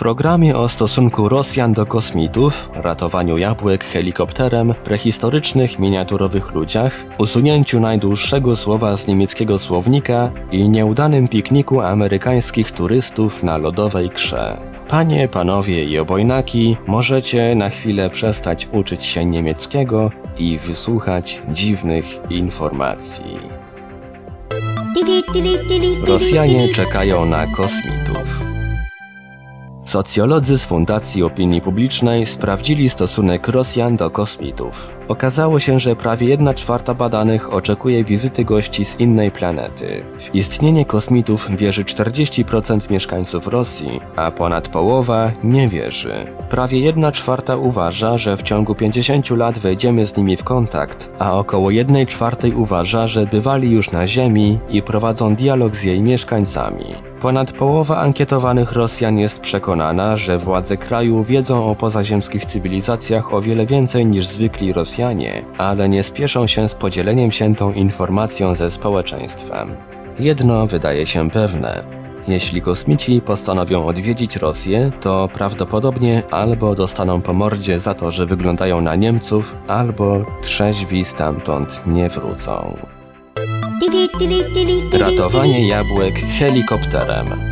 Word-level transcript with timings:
programie 0.00 0.56
o 0.56 0.68
stosunku 0.68 1.28
Rosjan 1.28 1.72
do 1.72 1.86
kosmitów, 1.86 2.70
ratowaniu 2.74 3.38
jabłek 3.38 3.84
helikopterem, 3.84 4.74
prehistorycznych 4.84 5.78
miniaturowych 5.78 6.54
ludziach, 6.54 7.04
usunięciu 7.18 7.80
najdłuższego 7.80 8.56
słowa 8.56 8.96
z 8.96 9.06
niemieckiego 9.06 9.58
słownika 9.58 10.30
i 10.52 10.68
nieudanym 10.68 11.28
pikniku 11.28 11.80
amerykańskich 11.80 12.72
turystów 12.72 13.42
na 13.42 13.58
lodowej 13.58 14.10
krze. 14.10 14.56
Panie, 14.88 15.28
panowie 15.28 15.84
i 15.84 15.98
obojnaki, 15.98 16.76
możecie 16.86 17.54
na 17.54 17.68
chwilę 17.68 18.10
przestać 18.10 18.68
uczyć 18.72 19.02
się 19.02 19.24
niemieckiego 19.24 20.10
i 20.38 20.58
wysłuchać 20.58 21.42
dziwnych 21.48 22.06
informacji. 22.30 23.38
Rosjanie 26.06 26.68
czekają 26.68 27.26
na 27.26 27.46
kosmitów. 27.46 28.49
Socjolodzy 29.90 30.58
z 30.58 30.64
Fundacji 30.64 31.22
Opinii 31.22 31.60
Publicznej 31.60 32.26
sprawdzili 32.26 32.88
stosunek 32.88 33.48
Rosjan 33.48 33.96
do 33.96 34.10
kosmitów. 34.10 34.92
Okazało 35.08 35.60
się, 35.60 35.78
że 35.78 35.96
prawie 35.96 36.26
1 36.26 36.54
czwarta 36.54 36.94
badanych 36.94 37.52
oczekuje 37.52 38.04
wizyty 38.04 38.44
gości 38.44 38.84
z 38.84 39.00
innej 39.00 39.30
planety. 39.30 40.04
W 40.18 40.34
istnienie 40.34 40.84
kosmitów 40.84 41.48
wierzy 41.56 41.84
40% 41.84 42.90
mieszkańców 42.90 43.46
Rosji, 43.46 44.00
a 44.16 44.30
ponad 44.30 44.68
połowa 44.68 45.32
nie 45.44 45.68
wierzy. 45.68 46.14
Prawie 46.50 46.80
1 46.80 47.12
czwarta 47.12 47.56
uważa, 47.56 48.18
że 48.18 48.36
w 48.36 48.42
ciągu 48.42 48.74
50 48.74 49.30
lat 49.30 49.58
wejdziemy 49.58 50.06
z 50.06 50.16
nimi 50.16 50.36
w 50.36 50.44
kontakt, 50.44 51.10
a 51.18 51.38
około 51.38 51.70
1 51.70 52.06
czwartej 52.06 52.54
uważa, 52.54 53.06
że 53.06 53.26
bywali 53.26 53.70
już 53.70 53.90
na 53.90 54.06
Ziemi 54.06 54.58
i 54.68 54.82
prowadzą 54.82 55.34
dialog 55.36 55.76
z 55.76 55.84
jej 55.84 56.02
mieszkańcami. 56.02 57.09
Ponad 57.20 57.52
połowa 57.52 57.96
ankietowanych 57.96 58.72
Rosjan 58.72 59.18
jest 59.18 59.40
przekonana, 59.40 60.16
że 60.16 60.38
władze 60.38 60.76
kraju 60.76 61.24
wiedzą 61.24 61.70
o 61.70 61.74
pozaziemskich 61.74 62.44
cywilizacjach 62.44 63.34
o 63.34 63.40
wiele 63.40 63.66
więcej 63.66 64.06
niż 64.06 64.26
zwykli 64.26 64.72
Rosjanie, 64.72 65.44
ale 65.58 65.88
nie 65.88 66.02
spieszą 66.02 66.46
się 66.46 66.68
z 66.68 66.74
podzieleniem 66.74 67.32
się 67.32 67.54
tą 67.54 67.72
informacją 67.72 68.54
ze 68.54 68.70
społeczeństwem. 68.70 69.76
Jedno 70.18 70.66
wydaje 70.66 71.06
się 71.06 71.30
pewne. 71.30 71.84
Jeśli 72.28 72.62
kosmici 72.62 73.20
postanowią 73.20 73.86
odwiedzić 73.86 74.36
Rosję, 74.36 74.90
to 75.00 75.28
prawdopodobnie 75.34 76.22
albo 76.30 76.74
dostaną 76.74 77.22
po 77.22 77.32
mordzie 77.32 77.80
za 77.80 77.94
to, 77.94 78.12
że 78.12 78.26
wyglądają 78.26 78.80
na 78.80 78.96
Niemców, 78.96 79.56
albo 79.68 80.22
trzeźwi 80.42 81.04
stamtąd 81.04 81.82
nie 81.86 82.08
wrócą. 82.08 82.76
Ratowanie 84.92 85.68
jabłek 85.68 86.14
helikopterem. 86.38 87.49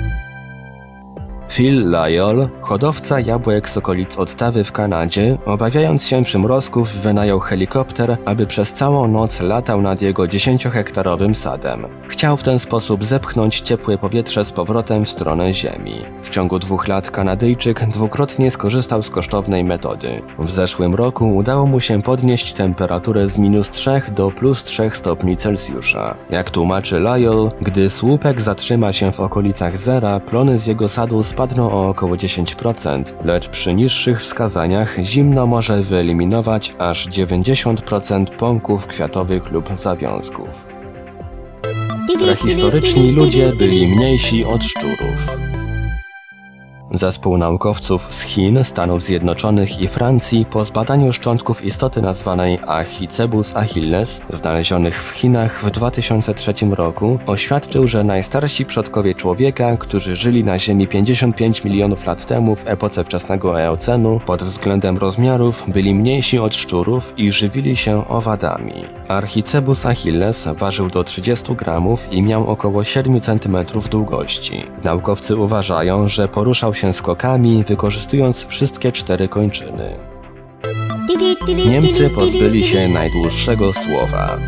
Phil 1.48 1.90
Lyall, 1.90 2.48
hodowca 2.60 3.20
jabłek 3.20 3.68
z 3.68 3.76
okolic 3.76 4.18
Ottawy 4.18 4.64
w 4.64 4.72
Kanadzie, 4.72 5.38
obawiając 5.46 6.06
się 6.06 6.24
przymrozków, 6.24 6.92
wynajął 6.92 7.40
helikopter, 7.40 8.16
aby 8.24 8.46
przez 8.46 8.72
całą 8.72 9.08
noc 9.08 9.40
latał 9.40 9.82
nad 9.82 10.02
jego 10.02 10.22
10-hektarowym 10.22 11.34
sadem. 11.34 11.86
Chciał 12.08 12.36
w 12.36 12.42
ten 12.42 12.58
sposób 12.58 13.04
zepchnąć 13.04 13.60
ciepłe 13.60 13.98
powietrze 13.98 14.44
z 14.44 14.52
powrotem 14.52 15.04
w 15.04 15.08
stronę 15.08 15.52
Ziemi. 15.52 15.94
W 16.22 16.30
ciągu 16.30 16.58
dwóch 16.58 16.88
lat 16.88 17.10
Kanadyjczyk 17.10 17.86
dwukrotnie 17.90 18.50
skorzystał 18.50 19.02
z 19.02 19.10
kosztownej 19.10 19.64
metody. 19.64 20.22
W 20.38 20.50
zeszłym 20.50 20.94
roku 20.94 21.36
udało 21.36 21.66
mu 21.66 21.80
się 21.80 22.02
podnieść 22.02 22.52
temperaturę 22.52 23.28
z 23.28 23.38
minus 23.38 23.70
3 23.70 24.02
do 24.16 24.30
plus 24.30 24.64
3 24.64 24.90
stopni 24.90 25.36
Celsjusza. 25.36 26.16
Jak 26.30 26.50
tłumaczy 26.50 27.00
Lyell, 27.00 27.50
gdy 27.62 27.90
słupek 27.90 28.40
zatrzyma 28.40 28.92
się 28.92 29.12
w 29.12 29.20
okolicach 29.20 29.76
zera, 29.76 30.20
plony 30.20 30.58
z 30.58 30.66
jego 30.66 30.88
sadu 30.88 31.22
spadną 31.38 31.70
o 31.72 31.88
około 31.88 32.16
10%, 32.16 33.04
lecz 33.24 33.48
przy 33.48 33.74
niższych 33.74 34.20
wskazaniach 34.20 34.96
zimno 35.02 35.46
może 35.46 35.82
wyeliminować 35.82 36.74
aż 36.78 37.08
90% 37.08 38.26
pąków 38.26 38.86
kwiatowych 38.86 39.52
lub 39.52 39.76
zawiązków. 39.76 40.48
Prehistoryczni 42.18 43.10
ludzie 43.10 43.52
byli 43.52 43.88
mniejsi 43.88 44.44
od 44.44 44.64
szczurów. 44.64 45.47
Zespół 46.90 47.38
naukowców 47.38 48.14
z 48.14 48.22
Chin, 48.22 48.64
Stanów 48.64 49.02
Zjednoczonych 49.02 49.80
i 49.80 49.88
Francji 49.88 50.46
po 50.50 50.64
zbadaniu 50.64 51.12
szczątków 51.12 51.64
istoty 51.64 52.02
nazwanej 52.02 52.58
Achicebus 52.66 53.56
achilles, 53.56 54.20
znalezionych 54.30 55.04
w 55.04 55.10
Chinach 55.10 55.60
w 55.60 55.70
2003 55.70 56.54
roku, 56.70 57.18
oświadczył, 57.26 57.86
że 57.86 58.04
najstarsi 58.04 58.64
przodkowie 58.64 59.14
człowieka, 59.14 59.76
którzy 59.76 60.16
żyli 60.16 60.44
na 60.44 60.58
Ziemi 60.58 60.88
55 60.88 61.64
milionów 61.64 62.06
lat 62.06 62.26
temu 62.26 62.56
w 62.56 62.68
epoce 62.68 63.04
wczesnego 63.04 63.62
Eocenu, 63.62 64.20
pod 64.26 64.42
względem 64.42 64.98
rozmiarów 64.98 65.64
byli 65.68 65.94
mniejsi 65.94 66.38
od 66.38 66.56
szczurów 66.56 67.14
i 67.16 67.32
żywili 67.32 67.76
się 67.76 68.08
owadami. 68.08 68.84
Archicebus 69.08 69.86
achilles 69.86 70.48
ważył 70.58 70.90
do 70.90 71.04
30 71.04 71.54
gramów 71.54 72.12
i 72.12 72.22
miał 72.22 72.50
około 72.50 72.84
7 72.84 73.20
cm 73.20 73.56
długości. 73.90 74.64
Naukowcy 74.84 75.36
uważają, 75.36 76.08
że 76.08 76.28
poruszał 76.28 76.74
się 76.78 76.92
skokami, 76.92 77.64
wykorzystując 77.64 78.44
wszystkie 78.44 78.92
cztery 78.92 79.28
kończyny. 79.28 79.96
Niemcy 81.66 82.10
pozbyli 82.10 82.64
się 82.64 82.88
najdłuższego 82.88 83.72
słowa. 83.72 84.38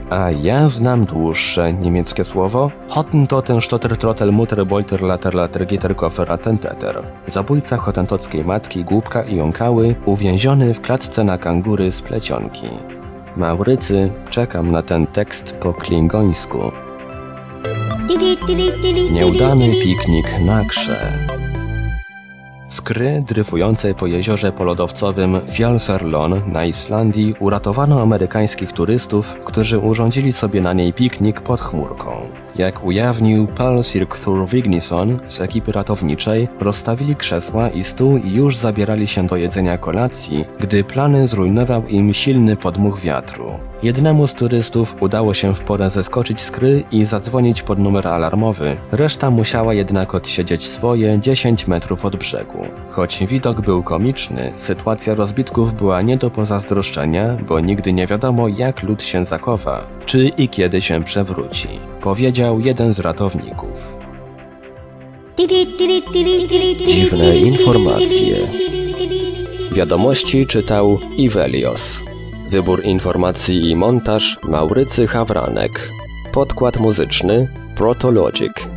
A 0.10 0.32
ja 0.32 0.68
znam 0.68 1.06
dłuższe 1.06 1.74
niemieckie 1.74 2.24
słowo 2.24 2.72
Hottentoten 2.88 3.62
Stotter 3.62 3.98
Trottel 3.98 4.32
Mutter 4.32 4.66
Bolter 4.66 5.02
Later 5.02 5.36
Later 5.36 5.66
Gitter 5.66 5.96
Koffer. 5.96 6.38
Zabójca 7.28 7.78
hotentockiej 7.78 8.46
matki 8.46 8.84
Głupka 8.84 9.24
i 9.24 9.36
Jąkały 9.36 9.96
uwięziony 10.06 10.74
w 10.74 10.82
klatce 10.82 11.24
na 11.24 11.38
kangury 11.38 11.92
z 11.92 12.02
plecionki. 12.02 12.97
Maurycy, 13.38 14.12
czekam 14.30 14.72
na 14.72 14.82
ten 14.82 15.08
tekst 15.08 15.58
po 15.58 15.74
klingońsku. 15.74 16.72
Nieudany 19.12 19.72
piknik 19.84 20.40
na 20.46 20.64
krze. 20.64 21.28
Skry 22.70 23.24
dryfujące 23.28 23.94
po 23.94 24.08
jeziorze 24.08 24.52
polodowcowym 24.52 25.40
Fjalsarlon 25.52 26.42
na 26.48 26.66
Islandii 26.66 27.36
uratowano 27.40 28.02
amerykańskich 28.02 28.72
turystów, 28.72 29.36
którzy 29.46 29.80
urządzili 29.80 30.34
sobie 30.34 30.62
na 30.62 30.74
niej 30.74 30.94
piknik 30.94 31.42
pod 31.42 31.62
chmurką. 31.62 32.12
Jak 32.58 32.84
ujawnił 32.84 33.48
Paul 33.48 33.84
Sirkthur 33.84 34.48
Vignisson 34.48 35.20
z 35.28 35.42
ekipy 35.42 35.72
ratowniczej, 35.72 36.48
rozstawili 36.60 37.16
krzesła 37.16 37.70
i 37.70 37.84
stół 37.84 38.18
i 38.18 38.34
już 38.34 38.58
zabierali 38.58 39.08
się 39.08 39.28
do 39.28 39.36
jedzenia 39.36 39.78
kolacji, 39.78 40.46
gdy 40.60 40.84
plany 40.84 41.28
zrujnował 41.28 41.88
im 41.88 42.14
silny 42.14 42.56
podmuch 42.56 43.00
wiatru. 43.02 43.52
Jednemu 43.84 44.28
z 44.28 44.34
turystów 44.34 44.96
udało 45.02 45.34
się 45.34 45.56
w 45.56 45.62
porę 45.62 45.90
zeskoczyć 45.90 46.42
z 46.42 46.52
kry 46.52 46.84
i 46.92 47.06
zadzwonić 47.06 47.62
pod 47.62 47.80
numer 47.80 48.08
alarmowy. 48.08 48.76
Reszta 48.92 49.30
musiała 49.30 49.74
jednak 49.74 50.16
odsiedzieć 50.16 50.68
swoje 50.68 51.20
10 51.20 51.68
metrów 51.68 52.06
od 52.06 52.16
brzegu. 52.16 52.66
Choć 52.90 53.24
widok 53.28 53.62
był 53.62 53.84
komiczny, 53.84 54.54
sytuacja 54.58 55.16
rozbitków 55.16 55.74
była 55.74 56.02
nie 56.02 56.18
do 56.18 56.30
pozazdroszczenia, 56.30 57.38
bo 57.48 57.60
nigdy 57.60 57.94
nie 57.94 58.08
wiadomo 58.08 58.48
jak 58.48 58.84
lud 58.84 59.04
się 59.04 59.26
zachowa, 59.26 59.88
czy 60.06 60.28
i 60.28 60.50
kiedy 60.50 60.82
się 60.82 61.04
przewróci, 61.04 61.68
powiedział 62.02 62.60
jeden 62.60 62.94
z 62.94 63.00
ratowników. 63.00 63.98
Dziwne 66.88 67.38
informacje. 67.38 68.38
Wiadomości 69.72 70.48
czytał 70.48 71.00
Ivelios. 71.18 72.07
Wybór 72.50 72.84
informacji 72.84 73.70
i 73.70 73.76
montaż 73.76 74.38
Maurycy 74.44 75.08
Hawranek. 75.08 75.90
Podkład 76.32 76.78
muzyczny 76.78 77.48
Protologic. 77.76 78.68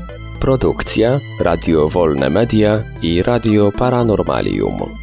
Produkcja 0.40 1.20
Radio 1.40 1.88
Wolne 1.88 2.30
Media 2.30 2.82
i 3.02 3.22
Radio 3.22 3.72
Paranormalium. 3.72 4.99